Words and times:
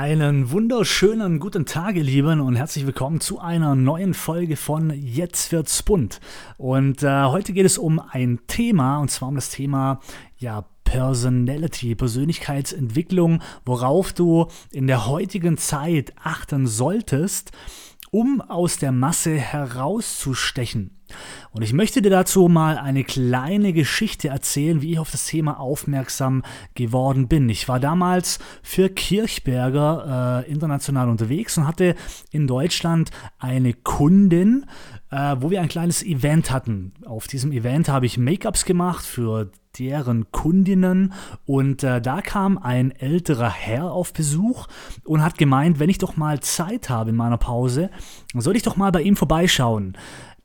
Einen 0.00 0.52
wunderschönen 0.52 1.40
guten 1.40 1.66
Tag, 1.66 1.96
ihr 1.96 2.04
Lieben, 2.04 2.40
und 2.40 2.54
herzlich 2.54 2.86
willkommen 2.86 3.18
zu 3.18 3.40
einer 3.40 3.74
neuen 3.74 4.14
Folge 4.14 4.54
von 4.54 4.90
Jetzt 4.90 5.50
wird's 5.50 5.82
bunt. 5.82 6.20
Und 6.56 7.02
äh, 7.02 7.24
heute 7.24 7.52
geht 7.52 7.66
es 7.66 7.78
um 7.78 7.98
ein 7.98 8.38
Thema, 8.46 8.98
und 8.98 9.10
zwar 9.10 9.28
um 9.28 9.34
das 9.34 9.50
Thema, 9.50 9.98
ja, 10.36 10.66
Personality, 10.84 11.96
Persönlichkeitsentwicklung, 11.96 13.42
worauf 13.64 14.12
du 14.12 14.46
in 14.70 14.86
der 14.86 15.08
heutigen 15.08 15.56
Zeit 15.58 16.12
achten 16.22 16.68
solltest, 16.68 17.50
um 18.12 18.40
aus 18.40 18.76
der 18.76 18.92
Masse 18.92 19.34
herauszustechen. 19.34 20.97
Und 21.50 21.62
ich 21.62 21.72
möchte 21.72 22.02
dir 22.02 22.10
dazu 22.10 22.48
mal 22.48 22.78
eine 22.78 23.04
kleine 23.04 23.72
Geschichte 23.72 24.28
erzählen, 24.28 24.82
wie 24.82 24.92
ich 24.92 24.98
auf 24.98 25.10
das 25.10 25.26
Thema 25.26 25.58
aufmerksam 25.60 26.42
geworden 26.74 27.28
bin. 27.28 27.48
Ich 27.48 27.68
war 27.68 27.80
damals 27.80 28.38
für 28.62 28.88
Kirchberger 28.88 30.44
äh, 30.46 30.50
international 30.50 31.08
unterwegs 31.08 31.56
und 31.58 31.66
hatte 31.66 31.94
in 32.30 32.46
Deutschland 32.46 33.10
eine 33.38 33.72
Kundin, 33.72 34.66
äh, 35.10 35.36
wo 35.38 35.50
wir 35.50 35.60
ein 35.60 35.68
kleines 35.68 36.02
Event 36.02 36.50
hatten. 36.50 36.92
Auf 37.06 37.26
diesem 37.26 37.52
Event 37.52 37.88
habe 37.88 38.06
ich 38.06 38.18
Make-ups 38.18 38.64
gemacht 38.64 39.04
für 39.04 39.50
deren 39.78 40.30
Kundinnen 40.32 41.12
und 41.44 41.84
äh, 41.84 42.00
da 42.00 42.20
kam 42.20 42.58
ein 42.58 42.90
älterer 42.90 43.50
Herr 43.50 43.92
auf 43.92 44.12
Besuch 44.12 44.66
und 45.04 45.22
hat 45.22 45.38
gemeint, 45.38 45.78
wenn 45.78 45.90
ich 45.90 45.98
doch 45.98 46.16
mal 46.16 46.40
Zeit 46.40 46.90
habe 46.90 47.10
in 47.10 47.16
meiner 47.16 47.38
Pause, 47.38 47.90
soll 48.34 48.56
ich 48.56 48.62
doch 48.62 48.76
mal 48.76 48.90
bei 48.90 49.02
ihm 49.02 49.16
vorbeischauen 49.16 49.96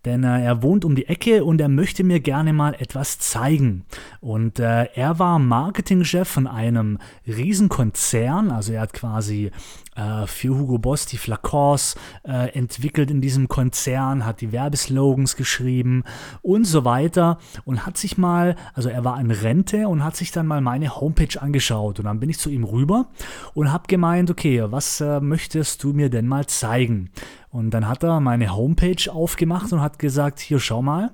denn 0.06 0.24
äh, 0.24 0.44
er 0.44 0.62
wohnt 0.64 0.86
um 0.86 0.96
die 0.96 1.08
Ecke 1.08 1.44
und 1.44 1.62
er 1.62 1.70
möchte 1.70 2.04
mir 2.04 2.20
gerne 2.20 2.54
mal 2.54 2.76
etwas 2.76 3.20
zeigen. 3.20 3.86
Und 4.22 4.60
äh, 4.60 4.86
er 4.94 5.20
war 5.20 5.40
Marketingchef 5.40 6.28
von 6.28 6.48
einem 6.48 7.00
Riesenkonzern, 7.28 8.52
also 8.52 8.74
er 8.74 8.82
hat 8.82 8.94
quasi 8.94 9.52
äh, 9.96 10.28
für 10.28 10.58
Hugo 10.58 10.78
Boss 10.78 11.06
die 11.06 11.18
Flakons 11.18 11.96
äh, 12.24 12.50
entwickelt 12.54 13.12
in 13.12 13.22
diesem 13.22 13.48
Konzern, 13.48 14.26
hat 14.26 14.42
die 14.42 14.52
Werbeslogans 14.52 15.36
geschrieben 15.36 16.04
und 16.42 16.66
so 16.66 16.86
weiter 16.86 17.40
und 17.66 17.86
hat 17.86 17.98
sich 17.98 18.18
mal, 18.18 18.56
also 18.74 18.90
er 18.90 19.04
war 19.04 19.20
in 19.20 19.32
Rente 19.32 19.88
und 19.88 20.04
hat 20.04 20.16
sich 20.16 20.32
dann 20.32 20.48
mal 20.48 20.62
meine 20.62 20.96
Homepage 20.96 21.42
angeschaut 21.42 22.00
und 22.00 22.06
dann 22.06 22.20
bin 22.20 22.30
ich 22.30 22.40
zu 22.40 22.50
ihm 22.50 22.64
rüber 22.64 23.08
und 23.54 23.72
habe 23.72 23.88
gemeint, 23.88 24.32
okay, 24.32 24.64
was 24.66 25.02
äh, 25.02 25.20
möchtest 25.20 25.84
du 25.84 25.94
mir 25.94 26.10
denn 26.10 26.28
mal 26.28 26.46
zeigen? 26.48 27.10
Und 27.50 27.70
dann 27.70 27.88
hat 27.88 28.04
er 28.04 28.20
meine 28.20 28.56
Homepage 28.56 29.12
aufgemacht 29.12 29.72
und 29.74 29.82
hat 29.82 30.00
gesagt, 30.00 30.40
hier 30.40 30.60
schau 30.60 30.82
mal, 30.82 31.14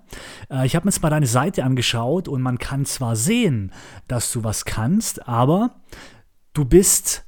äh, 0.49 0.66
ich 0.66 0.75
habe 0.75 0.86
mir 0.86 0.91
jetzt 0.91 1.02
mal 1.02 1.09
deine 1.09 1.27
Seite 1.27 1.66
angeschaut 1.66 2.30
und 2.30 2.41
man 2.41 2.58
kann 2.58 2.86
zwar 2.86 3.17
sehen, 3.17 3.73
dass 4.08 4.31
du 4.31 4.43
was 4.43 4.64
kannst, 4.64 5.27
aber 5.27 5.71
du 6.53 6.64
bist 6.64 7.25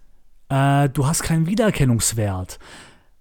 äh, 0.51 0.89
du 0.89 1.07
hast 1.07 1.23
keinen 1.23 1.47
Wiedererkennungswert. 1.47 2.59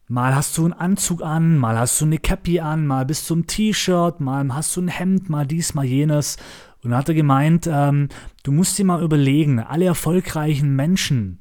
Mal 0.09 0.35
hast 0.35 0.59
du 0.59 0.65
einen 0.65 0.73
Anzug 0.73 1.23
an, 1.23 1.57
mal 1.57 1.79
hast 1.79 2.01
du 2.01 2.05
eine 2.05 2.19
Cappy 2.19 2.59
an, 2.59 2.87
mal 2.87 3.07
bist 3.07 3.31
du 3.31 3.37
ein 3.37 3.47
T-Shirt, 3.47 4.19
mal 4.19 4.53
hast 4.53 4.77
du 4.77 4.83
ein 4.83 4.89
Hemd, 4.89 5.31
mal 5.31 5.47
dies, 5.47 5.73
mal 5.75 5.85
jenes. 5.85 6.37
Und 6.83 6.91
dann 6.91 6.99
hat 6.99 7.09
er 7.09 7.15
gemeint, 7.15 7.69
ähm, 7.73 8.09
du 8.43 8.51
musst 8.51 8.77
dir 8.77 8.85
mal 8.85 9.03
überlegen, 9.03 9.61
alle 9.61 9.85
erfolgreichen 9.85 10.75
Menschen, 10.75 11.39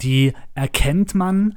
die 0.00 0.32
erkennt 0.54 1.14
man 1.14 1.56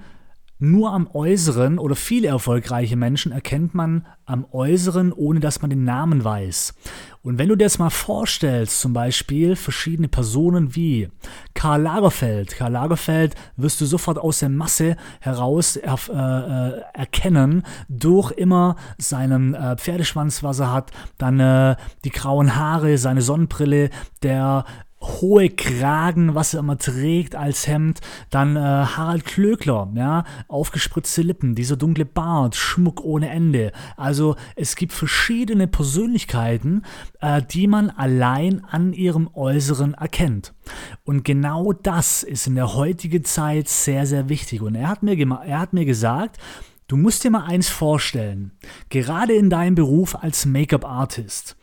nur 0.60 0.94
am 0.94 1.10
Äußeren 1.12 1.80
oder 1.80 1.96
viele 1.96 2.28
erfolgreiche 2.28 2.96
Menschen 2.96 3.32
erkennt 3.32 3.74
man 3.74 4.06
am 4.26 4.46
Äußeren, 4.52 5.12
ohne 5.12 5.40
dass 5.40 5.62
man 5.62 5.70
den 5.70 5.84
Namen 5.84 6.24
weiß. 6.24 6.76
Und 7.24 7.40
wenn 7.40 7.48
du 7.48 7.56
dir 7.56 7.64
das 7.64 7.80
mal 7.80 7.90
vorstellst, 7.90 8.82
zum 8.82 8.92
Beispiel 8.92 9.56
verschiedene 9.56 10.10
Personen 10.10 10.76
wie 10.76 11.10
Karl 11.54 11.84
Lagerfeld. 11.84 12.58
Karl 12.58 12.74
Lagerfeld 12.74 13.36
wirst 13.56 13.80
du 13.80 13.86
sofort 13.86 14.18
aus 14.18 14.40
der 14.40 14.50
Masse 14.50 14.98
heraus 15.22 15.78
äh, 15.78 15.88
äh, 15.88 16.82
erkennen 16.94 17.64
durch 17.88 18.32
immer 18.32 18.76
seinen 18.98 19.54
äh, 19.54 19.78
Pferdeschwanz, 19.78 20.44
was 20.44 20.60
er 20.60 20.74
hat, 20.74 20.92
dann 21.18 21.40
äh, 21.40 21.78
die 22.04 22.10
grauen 22.10 22.58
Haare, 22.58 22.98
seine 22.98 23.22
Sonnenbrille, 23.22 23.90
der 24.22 24.66
hohe 25.04 25.50
Kragen, 25.50 26.34
was 26.36 26.54
er 26.54 26.62
immer 26.62 26.78
trägt 26.78 27.36
als 27.36 27.68
Hemd. 27.68 28.00
Dann 28.30 28.56
äh, 28.56 28.60
Harald 28.60 29.26
Klöckler, 29.26 29.92
ja, 29.96 30.24
aufgespritzte 30.48 31.22
Lippen, 31.22 31.56
dieser 31.56 31.76
dunkle 31.76 32.06
Bart, 32.06 32.56
Schmuck 32.56 33.02
ohne 33.02 33.30
Ende. 33.30 33.72
Also 33.98 34.36
es 34.56 34.76
gibt 34.76 34.94
verschiedene 34.94 35.68
Persönlichkeiten, 35.68 36.84
äh, 37.22 37.42
die 37.42 37.68
man 37.68 37.90
allein 37.90 38.64
an 38.66 38.94
ihrem 38.94 39.30
Äußeren 39.34 39.94
erkennt. 39.94 40.54
Und 41.04 41.24
genau 41.24 41.74
das 41.74 42.24
ist 42.24 42.48
in 42.48 42.56
der 42.56 42.74
heutigen 42.74 43.24
Zeit 43.26 43.68
sehr, 43.68 44.06
sehr 44.06 44.30
wichtig. 44.30 44.62
Und 44.62 44.76
er 44.76 44.88
hat 44.88 45.04
mir, 45.04 45.18
er 45.46 45.60
hat 45.60 45.74
mir 45.74 45.86
gesagt, 45.86 46.38
du 46.88 46.96
musst 46.98 47.24
dir 47.24 47.32
mal 47.32 47.46
eins 47.46 47.70
vorstellen, 47.70 48.52
gerade 48.90 49.34
in 49.34 49.50
deinem 49.50 49.76
Beruf 49.76 50.16
als 50.16 50.46
Make-up-Artist. 50.46 51.58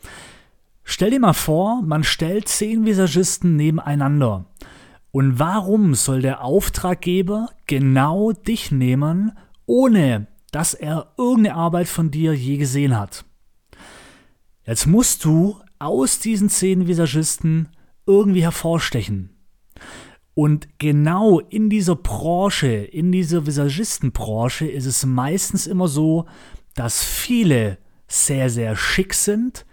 Stell 0.92 1.10
dir 1.10 1.20
mal 1.20 1.34
vor, 1.34 1.82
man 1.82 2.02
stellt 2.02 2.48
zehn 2.48 2.84
Visagisten 2.84 3.54
nebeneinander. 3.54 4.46
Und 5.12 5.38
warum 5.38 5.94
soll 5.94 6.20
der 6.20 6.42
Auftraggeber 6.42 7.48
genau 7.68 8.32
dich 8.32 8.72
nehmen, 8.72 9.38
ohne 9.66 10.26
dass 10.50 10.74
er 10.74 11.12
irgendeine 11.16 11.54
Arbeit 11.54 11.86
von 11.86 12.10
dir 12.10 12.34
je 12.34 12.56
gesehen 12.56 12.98
hat? 12.98 13.24
Jetzt 14.66 14.88
musst 14.88 15.24
du 15.24 15.60
aus 15.78 16.18
diesen 16.18 16.48
zehn 16.48 16.88
Visagisten 16.88 17.68
irgendwie 18.04 18.42
hervorstechen. 18.42 19.30
Und 20.34 20.80
genau 20.80 21.38
in 21.38 21.70
dieser 21.70 21.94
Branche, 21.94 22.66
in 22.66 23.12
dieser 23.12 23.46
Visagistenbranche 23.46 24.66
ist 24.66 24.86
es 24.86 25.06
meistens 25.06 25.68
immer 25.68 25.86
so, 25.86 26.26
dass 26.74 27.04
viele 27.04 27.78
sehr, 28.08 28.50
sehr 28.50 28.74
schick 28.74 29.14
sind, 29.14 29.64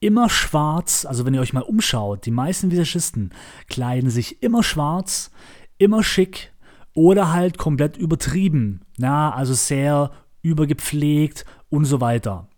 immer 0.00 0.28
schwarz, 0.28 1.04
also 1.04 1.24
wenn 1.24 1.34
ihr 1.34 1.40
euch 1.40 1.52
mal 1.52 1.62
umschaut, 1.62 2.26
die 2.26 2.30
meisten 2.30 2.70
Visagisten 2.70 3.32
kleiden 3.68 4.10
sich 4.10 4.42
immer 4.42 4.62
schwarz, 4.62 5.30
immer 5.78 6.02
schick 6.02 6.52
oder 6.94 7.32
halt 7.32 7.58
komplett 7.58 7.96
übertrieben, 7.96 8.82
na, 8.98 9.32
also 9.32 9.54
sehr 9.54 10.10
übergepflegt 10.42 11.44
und 11.68 11.84
so 11.84 12.00
weiter. 12.00 12.48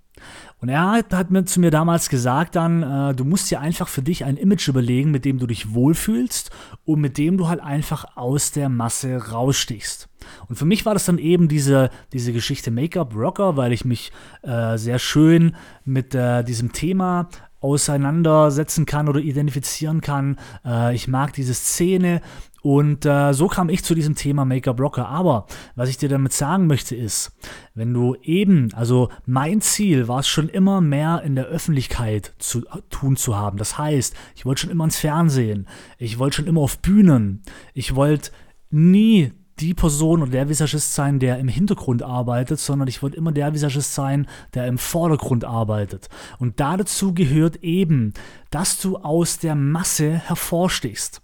Und 0.61 0.69
er 0.69 0.91
hat, 0.91 1.13
hat 1.13 1.31
mir 1.31 1.45
zu 1.45 1.61
mir 1.61 1.71
damals 1.71 2.09
gesagt 2.09 2.57
dann, 2.57 2.83
äh, 2.83 3.15
du 3.15 3.25
musst 3.25 3.51
dir 3.51 3.61
einfach 3.61 3.87
für 3.87 4.03
dich 4.03 4.25
ein 4.25 4.37
Image 4.37 4.67
überlegen, 4.69 5.13
mit 5.13 5.25
dem 5.25 5.39
du 5.39 5.47
dich 5.47 5.73
wohlfühlst 5.73 6.51
und 6.85 7.01
mit 7.01 7.17
dem 7.17 7.37
du 7.37 7.49
halt 7.49 7.61
einfach 7.61 8.17
aus 8.17 8.51
der 8.51 8.69
Masse 8.69 9.31
rausstichst. 9.31 10.09
Und 10.49 10.57
für 10.57 10.65
mich 10.65 10.87
war 10.87 10.95
das 10.95 11.05
dann 11.05 11.19
eben 11.19 11.49
diese, 11.49 11.91
diese 12.13 12.33
Geschichte 12.33 12.71
Make-up 12.71 13.15
Rocker, 13.15 13.57
weil 13.57 13.73
ich 13.73 13.85
mich 13.85 14.13
äh, 14.43 14.77
sehr 14.77 14.99
schön 14.99 15.55
mit 15.85 16.15
äh, 16.15 16.43
diesem 16.45 16.73
Thema 16.73 17.29
auseinandersetzen 17.61 18.87
kann 18.87 19.09
oder 19.09 19.21
identifizieren 19.21 20.01
kann. 20.01 20.39
Äh, 20.65 20.95
ich 20.95 21.09
mag 21.09 21.33
diese 21.33 21.55
Szene 21.55 22.21
und 22.63 23.07
äh, 23.07 23.33
so 23.33 23.47
kam 23.47 23.69
ich 23.69 23.85
zu 23.85 23.95
diesem 23.95 24.15
Thema 24.15 24.45
Make-up 24.45 24.81
Rocker. 24.81 25.09
Aber 25.09 25.47
was 25.75 25.89
ich 25.89 25.97
dir 25.97 26.09
damit 26.09 26.33
sagen 26.33 26.67
möchte 26.67 26.95
ist, 26.95 27.33
wenn 27.75 27.95
du 27.95 28.17
eben, 28.23 28.73
also 28.75 29.11
mein 29.27 29.61
Ziel 29.61 30.09
war 30.09 30.21
es 30.21 30.29
schon 30.29 30.49
immer 30.49 30.81
mehr 30.81 31.23
in 31.25 31.35
der 31.35 31.47
Öffentlichkeit 31.47 32.35
zu 32.39 32.63
tun 32.91 33.17
zu 33.17 33.37
haben. 33.37 33.59
Das 33.59 33.79
heißt, 33.79 34.15
ich 34.35 34.45
wollte 34.45 34.63
schon 34.63 34.71
immer 34.71 34.85
ins 34.85 34.99
Fernsehen, 34.99 35.69
ich 35.99 36.19
wollte 36.19 36.37
schon 36.37 36.47
immer 36.47 36.61
auf 36.61 36.79
Bühnen, 36.79 37.43
ich 37.75 37.95
wollte 37.95 38.31
nie 38.71 39.33
die 39.61 39.75
Person 39.75 40.23
oder 40.23 40.31
der 40.31 40.49
Visagist 40.49 40.95
sein, 40.95 41.19
der 41.19 41.39
im 41.39 41.49
Hintergrund 41.49 42.03
arbeitet, 42.03 42.59
sondern 42.59 42.89
ich 42.89 43.03
wollte 43.03 43.17
immer 43.17 43.33
der 43.33 43.55
Visagist 43.55 43.95
sein, 43.95 44.27
der 44.55 44.67
im 44.67 44.79
Vordergrund 44.79 45.45
arbeitet. 45.45 46.09
Und 46.39 46.61
dazu 46.61 47.15
gehört 47.15 47.57
eben, 47.63 48.15
dass 48.51 48.81
du 48.81 48.97
aus 48.97 49.39
der 49.39 49.55
Masse 49.55 50.11
hervorstichst. 50.11 51.23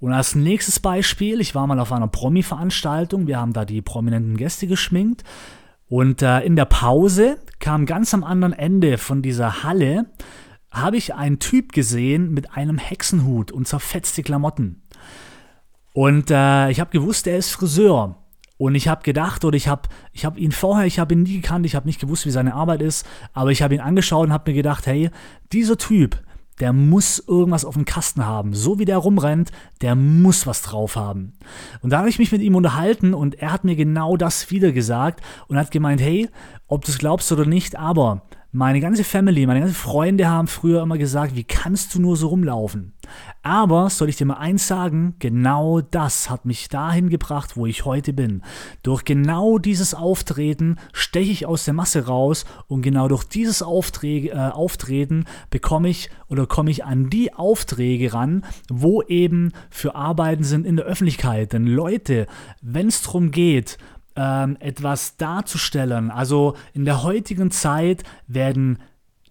Und 0.00 0.12
als 0.12 0.34
nächstes 0.34 0.78
Beispiel, 0.78 1.40
ich 1.40 1.54
war 1.54 1.66
mal 1.66 1.80
auf 1.80 1.92
einer 1.92 2.06
Promi-Veranstaltung, 2.06 3.26
wir 3.26 3.38
haben 3.38 3.52
da 3.52 3.64
die 3.64 3.82
prominenten 3.82 4.36
Gäste 4.36 4.66
geschminkt 4.66 5.24
und 5.88 6.22
äh, 6.22 6.40
in 6.40 6.54
der 6.54 6.66
Pause 6.66 7.38
kam 7.58 7.86
ganz 7.86 8.14
am 8.14 8.22
anderen 8.22 8.52
Ende 8.52 8.98
von 8.98 9.22
dieser 9.22 9.64
Halle, 9.64 10.06
habe 10.70 10.96
ich 10.96 11.14
einen 11.14 11.38
Typ 11.38 11.72
gesehen 11.72 12.32
mit 12.32 12.54
einem 12.56 12.78
Hexenhut 12.78 13.50
und 13.50 13.66
zerfetzte 13.66 14.22
Klamotten. 14.22 14.82
Und 15.92 16.30
äh, 16.30 16.70
ich 16.70 16.80
habe 16.80 16.90
gewusst, 16.90 17.26
er 17.26 17.38
ist 17.38 17.50
Friseur. 17.50 18.16
Und 18.56 18.74
ich 18.74 18.88
habe 18.88 19.02
gedacht, 19.04 19.44
oder 19.44 19.56
ich 19.56 19.68
habe 19.68 19.88
ich 20.12 20.24
hab 20.24 20.36
ihn 20.36 20.50
vorher, 20.50 20.86
ich 20.86 20.98
habe 20.98 21.14
ihn 21.14 21.22
nie 21.22 21.40
gekannt, 21.40 21.64
ich 21.64 21.76
habe 21.76 21.86
nicht 21.86 22.00
gewusst, 22.00 22.26
wie 22.26 22.30
seine 22.30 22.54
Arbeit 22.54 22.82
ist, 22.82 23.06
aber 23.32 23.52
ich 23.52 23.62
habe 23.62 23.74
ihn 23.74 23.80
angeschaut 23.80 24.26
und 24.26 24.32
habe 24.32 24.50
mir 24.50 24.56
gedacht, 24.56 24.86
hey, 24.86 25.10
dieser 25.52 25.78
Typ, 25.78 26.20
der 26.58 26.72
muss 26.72 27.22
irgendwas 27.26 27.64
auf 27.64 27.74
dem 27.74 27.84
Kasten 27.84 28.26
haben. 28.26 28.54
So 28.54 28.80
wie 28.80 28.84
der 28.84 28.98
rumrennt, 28.98 29.52
der 29.80 29.94
muss 29.94 30.46
was 30.46 30.62
drauf 30.62 30.96
haben. 30.96 31.34
Und 31.82 31.90
da 31.90 31.98
habe 31.98 32.08
ich 32.08 32.18
mich 32.18 32.32
mit 32.32 32.42
ihm 32.42 32.56
unterhalten 32.56 33.14
und 33.14 33.36
er 33.36 33.52
hat 33.52 33.62
mir 33.62 33.76
genau 33.76 34.16
das 34.16 34.50
wieder 34.50 34.72
gesagt 34.72 35.20
und 35.46 35.56
hat 35.56 35.70
gemeint, 35.70 36.00
hey, 36.00 36.28
ob 36.66 36.84
du 36.84 36.90
es 36.90 36.98
glaubst 36.98 37.30
oder 37.30 37.46
nicht, 37.46 37.76
aber 37.76 38.22
meine 38.50 38.80
ganze 38.80 39.04
Family, 39.04 39.46
meine 39.46 39.60
ganzen 39.60 39.74
Freunde 39.74 40.28
haben 40.28 40.48
früher 40.48 40.82
immer 40.82 40.98
gesagt, 40.98 41.36
wie 41.36 41.44
kannst 41.44 41.94
du 41.94 42.00
nur 42.00 42.16
so 42.16 42.28
rumlaufen? 42.28 42.94
Aber 43.42 43.88
soll 43.88 44.08
ich 44.08 44.16
dir 44.16 44.26
mal 44.26 44.34
eins 44.34 44.66
sagen, 44.66 45.14
genau 45.20 45.80
das 45.80 46.28
hat 46.28 46.44
mich 46.44 46.68
dahin 46.68 47.08
gebracht, 47.08 47.56
wo 47.56 47.66
ich 47.66 47.84
heute 47.84 48.12
bin. 48.12 48.42
Durch 48.82 49.04
genau 49.04 49.58
dieses 49.58 49.94
Auftreten 49.94 50.76
steche 50.92 51.30
ich 51.30 51.46
aus 51.46 51.64
der 51.64 51.74
Masse 51.74 52.06
raus 52.06 52.44
und 52.66 52.82
genau 52.82 53.08
durch 53.08 53.24
dieses 53.24 53.62
Aufträ 53.62 54.28
äh, 54.28 54.34
Auftreten 54.34 55.24
bekomme 55.50 55.88
ich 55.88 56.10
oder 56.28 56.46
komme 56.46 56.70
ich 56.70 56.84
an 56.84 57.10
die 57.10 57.32
Aufträge 57.32 58.12
ran, 58.12 58.44
wo 58.68 59.02
eben 59.02 59.52
für 59.70 59.94
Arbeiten 59.94 60.44
sind 60.44 60.66
in 60.66 60.76
der 60.76 60.86
Öffentlichkeit. 60.86 61.52
Denn 61.52 61.66
Leute, 61.66 62.26
wenn 62.60 62.88
es 62.88 63.02
darum 63.02 63.30
geht, 63.30 63.78
ähm, 64.16 64.56
etwas 64.58 65.16
darzustellen. 65.16 66.10
Also 66.10 66.54
in 66.74 66.84
der 66.84 67.04
heutigen 67.04 67.50
Zeit 67.50 68.02
werden 68.26 68.78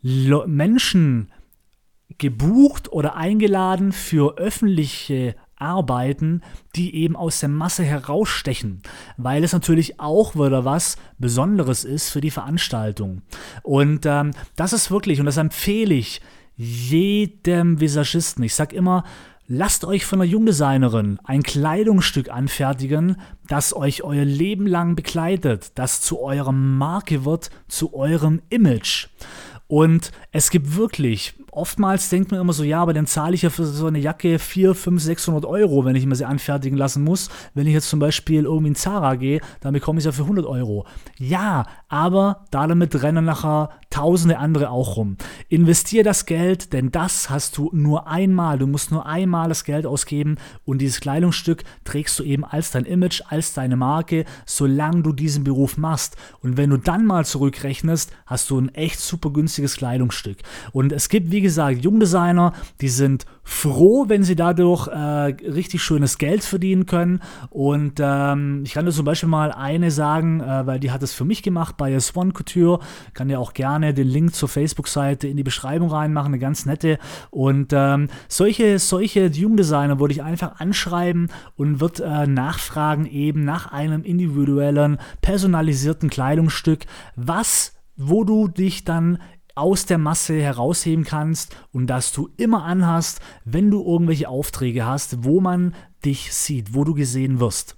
Menschen 0.02 1.32
gebucht 2.18 2.92
oder 2.92 3.16
eingeladen 3.16 3.92
für 3.92 4.38
öffentliche 4.38 5.36
Arbeiten, 5.56 6.42
die 6.76 6.96
eben 6.96 7.16
aus 7.16 7.40
der 7.40 7.50
Masse 7.50 7.84
herausstechen, 7.84 8.82
weil 9.18 9.44
es 9.44 9.54
natürlich 9.54 10.00
auch 10.00 10.36
wieder 10.36 10.66
was 10.66 10.98
Besonderes 11.18 11.84
ist 11.84 12.10
für 12.10 12.22
die 12.22 12.32
Veranstaltung. 12.32 13.24
Und 13.64 14.06
ähm, 14.06 14.32
das 14.56 14.74
ist 14.74 14.92
wirklich, 14.92 15.20
und 15.20 15.26
das 15.26 15.38
empfehle 15.38 15.96
ich 15.96 16.22
jedem 16.56 17.80
Visagisten. 17.80 18.44
Ich 18.44 18.56
sage 18.56 18.76
immer, 18.76 19.04
Lasst 19.50 19.86
euch 19.86 20.06
von 20.06 20.20
einer 20.20 20.30
Jungdesignerin 20.30 21.20
ein 21.24 21.42
Kleidungsstück 21.42 22.30
anfertigen, 22.30 23.16
das 23.48 23.74
euch 23.74 24.04
euer 24.04 24.26
Leben 24.26 24.68
lang 24.68 24.98
begleitet, 24.98 25.72
das 25.76 26.02
zu 26.02 26.20
eurem 26.20 26.78
Marke 26.78 27.24
wird, 27.24 27.50
zu 27.70 27.94
eurem 27.94 28.42
Image. 28.50 29.08
Und 29.68 30.12
es 30.32 30.50
gibt 30.50 30.76
wirklich 30.76 31.36
oftmals 31.58 32.10
denkt 32.10 32.32
man 32.32 32.40
immer 32.40 32.54
so, 32.54 32.64
ja, 32.64 32.82
aber 32.82 32.94
dann 32.94 33.08
zahle 33.08 33.34
ich 33.34 33.42
ja 33.42 33.50
für 33.50 33.66
so 33.66 33.88
eine 33.88 33.98
Jacke 33.98 34.38
4, 34.38 34.76
5, 34.76 35.02
600 35.02 35.46
Euro, 35.46 35.86
wenn 35.86 35.96
ich 35.96 36.06
mir 36.06 36.16
sie 36.16 36.26
anfertigen 36.26 36.78
lassen 36.78 37.04
muss. 37.04 37.30
Wenn 37.56 37.66
ich 37.66 37.74
jetzt 37.74 37.90
zum 37.90 38.00
Beispiel 38.00 38.44
irgendwie 38.44 38.70
in 38.70 38.76
Zara 38.76 39.16
gehe, 39.16 39.42
dann 39.62 39.74
bekomme 39.74 39.98
ich 39.98 40.06
ja 40.06 40.12
für 40.12 40.22
100 40.22 40.46
Euro. 40.46 40.86
Ja, 41.18 41.66
aber 41.90 42.46
da 42.52 42.68
damit 42.68 43.02
rennen 43.02 43.26
nachher 43.26 43.72
tausende 43.90 44.38
andere 44.38 44.70
auch 44.70 44.98
rum. 44.98 45.18
Investier 45.50 46.04
das 46.04 46.26
Geld, 46.26 46.74
denn 46.74 46.92
das 46.92 47.30
hast 47.30 47.58
du 47.58 47.72
nur 47.74 48.08
einmal. 48.08 48.60
Du 48.60 48.68
musst 48.68 48.92
nur 48.92 49.08
einmal 49.08 49.50
das 49.50 49.64
Geld 49.64 49.88
ausgeben 49.88 50.36
und 50.66 50.80
dieses 50.80 51.00
Kleidungsstück 51.00 51.64
trägst 51.86 52.20
du 52.20 52.24
eben 52.24 52.44
als 52.46 52.70
dein 52.72 52.86
Image, 52.86 53.24
als 53.30 53.54
deine 53.54 53.78
Marke, 53.78 54.26
solange 54.46 55.02
du 55.02 55.14
diesen 55.14 55.44
Beruf 55.44 55.78
machst. 55.78 56.18
Und 56.44 56.58
wenn 56.58 56.70
du 56.70 56.78
dann 56.78 57.06
mal 57.06 57.26
zurückrechnest, 57.26 58.12
hast 58.28 58.50
du 58.52 58.60
ein 58.60 58.70
echt 58.76 59.00
super 59.00 59.32
günstiges 59.32 59.57
Kleidungsstück. 59.66 60.38
Und 60.72 60.92
es 60.92 61.10
gibt, 61.10 61.32
wie 61.32 61.42
gesagt, 61.42 61.84
Jungdesigner, 61.84 62.54
die 62.82 62.90
sind 62.90 63.26
froh, 63.48 64.06
wenn 64.10 64.24
sie 64.24 64.36
dadurch 64.36 64.88
äh, 64.88 65.00
richtig 65.50 65.82
schönes 65.82 66.18
Geld 66.18 66.44
verdienen 66.44 66.86
können. 66.86 67.22
Und 67.50 67.94
ähm, 68.00 68.64
ich 68.66 68.74
kann 68.74 68.86
dir 68.86 68.92
zum 68.92 69.06
Beispiel 69.06 69.30
mal 69.30 69.54
eine 69.54 69.90
sagen, 69.90 70.42
äh, 70.42 70.68
weil 70.68 70.82
die 70.82 70.92
hat 70.92 71.02
es 71.02 71.14
für 71.14 71.24
mich 71.24 71.44
gemacht 71.44 71.78
bei 71.78 71.98
Swan 72.00 72.34
Couture. 72.34 72.80
Kann 73.14 73.30
dir 73.30 73.40
auch 73.40 73.54
gerne 73.54 73.94
den 73.94 74.08
Link 74.08 74.36
zur 74.36 74.50
Facebook-Seite 74.50 75.30
in 75.30 75.38
die 75.38 75.44
Beschreibung 75.44 75.90
reinmachen, 75.90 76.34
eine 76.34 76.40
ganz 76.40 76.66
nette. 76.66 77.00
Und 77.30 77.72
ähm, 77.72 78.10
solche, 78.28 78.80
solche 78.80 79.28
Jungdesigner 79.28 79.98
würde 79.98 80.14
ich 80.14 80.24
einfach 80.24 80.60
anschreiben 80.60 81.30
und 81.56 81.80
wird 81.80 82.02
äh, 82.02 82.28
nachfragen 82.28 83.06
eben 83.06 83.46
nach 83.46 83.72
einem 83.72 84.04
individuellen, 84.04 84.98
personalisierten 85.22 86.10
Kleidungsstück, 86.10 86.86
was 87.16 87.74
wo 87.98 88.24
du 88.24 88.48
dich 88.48 88.86
dann 88.86 89.20
aus 89.58 89.86
der 89.86 89.98
Masse 89.98 90.40
herausheben 90.40 91.04
kannst 91.04 91.56
und 91.72 91.88
dass 91.88 92.12
du 92.12 92.30
immer 92.38 92.64
anhast, 92.64 93.20
wenn 93.46 93.72
du 93.72 93.84
irgendwelche 93.84 94.30
Aufträge 94.30 94.86
hast, 94.86 95.24
wo 95.24 95.42
man 95.42 95.74
dich 96.06 96.34
sieht, 96.34 96.74
wo 96.74 96.84
du 96.84 96.94
gesehen 96.94 97.40
wirst. 97.40 97.76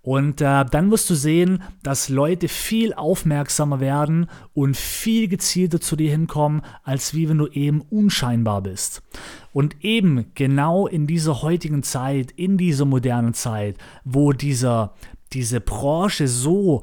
Und 0.00 0.40
äh, 0.40 0.64
dann 0.64 0.90
wirst 0.90 1.10
du 1.10 1.14
sehen, 1.14 1.62
dass 1.82 2.08
Leute 2.08 2.48
viel 2.48 2.94
aufmerksamer 2.94 3.78
werden 3.80 4.30
und 4.54 4.76
viel 4.76 5.28
gezielter 5.28 5.82
zu 5.82 5.96
dir 5.96 6.10
hinkommen, 6.10 6.62
als 6.82 7.12
wie 7.12 7.28
wenn 7.28 7.36
du 7.36 7.48
eben 7.48 7.82
unscheinbar 7.82 8.62
bist. 8.62 9.02
Und 9.52 9.84
eben 9.84 10.32
genau 10.34 10.86
in 10.86 11.06
dieser 11.06 11.42
heutigen 11.42 11.82
Zeit, 11.82 12.30
in 12.30 12.56
dieser 12.56 12.86
modernen 12.86 13.34
Zeit, 13.34 13.76
wo 14.04 14.32
dieser, 14.32 14.94
diese 15.32 15.60
Branche 15.60 16.26
so 16.26 16.82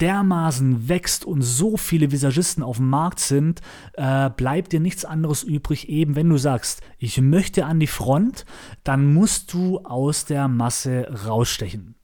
dermaßen 0.00 0.88
wächst 0.88 1.24
und 1.24 1.42
so 1.42 1.76
viele 1.76 2.12
Visagisten 2.12 2.62
auf 2.62 2.76
dem 2.76 2.88
Markt 2.88 3.20
sind, 3.20 3.60
äh, 3.94 4.30
bleibt 4.30 4.72
dir 4.72 4.80
nichts 4.80 5.04
anderes 5.04 5.42
übrig, 5.42 5.88
eben 5.88 6.16
wenn 6.16 6.28
du 6.28 6.36
sagst, 6.36 6.82
ich 6.98 7.20
möchte 7.20 7.66
an 7.66 7.80
die 7.80 7.86
Front, 7.86 8.44
dann 8.84 9.12
musst 9.12 9.52
du 9.52 9.78
aus 9.78 10.24
der 10.24 10.48
Masse 10.48 11.08
rausstechen. 11.26 11.94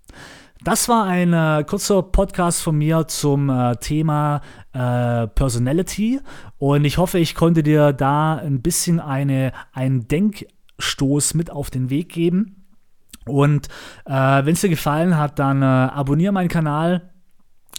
Das 0.65 0.89
war 0.89 1.05
ein 1.05 1.35
äh, 1.35 1.63
kurzer 1.67 2.03
Podcast 2.03 2.63
von 2.63 2.77
mir 2.77 3.07
zum 3.07 3.51
äh, 3.51 3.77
Thema 3.77 4.41
äh, 4.73 5.27
Personality 5.27 6.21
und 6.57 6.87
ich 6.87 6.97
hoffe, 6.97 7.19
ich 7.19 7.35
konnte 7.35 7.63
dir 7.63 7.93
da 7.93 8.37
ein 8.37 8.63
bisschen 8.63 8.99
eine, 8.99 9.53
einen 9.73 10.09
Denkstoß 10.09 11.35
mit 11.35 11.51
auf 11.51 11.69
den 11.71 11.91
Weg 11.91 12.09
geben. 12.09 12.65
Und 13.27 13.69
äh, 14.07 14.13
wenn 14.13 14.55
es 14.55 14.63
dir 14.63 14.71
gefallen 14.71 15.19
hat, 15.19 15.39
dann 15.39 15.61
äh, 15.61 15.67
abonniere 15.67 16.33
meinen 16.33 16.49
Kanal, 16.49 17.11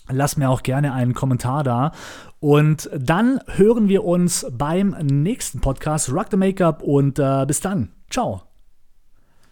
Lass 0.10 0.38
mir 0.38 0.50
auch 0.50 0.63
gerne 0.63 0.94
einen 0.94 1.13
Kommentar 1.13 1.63
da. 1.63 1.92
Und 2.40 2.90
dann 2.96 3.40
hören 3.48 3.90
wir 3.90 4.04
uns 4.04 4.46
beim 4.52 4.96
nächsten 5.02 5.62
Podcast 5.62 6.12
Rock 6.12 6.28
the 6.31 6.38
Makeup 6.38 6.81
und 6.84 7.19
äh, 7.19 7.46
bis 7.48 7.60
dann. 7.60 7.90
Ciao. 8.10 8.55